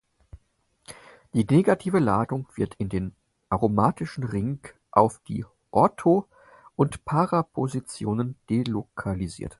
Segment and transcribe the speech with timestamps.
[1.35, 3.15] Die negative Ladung wird in den
[3.49, 6.25] aromatischen Ring auf die "ortho"-
[6.75, 9.49] und "para"-Positionen delokalisiert.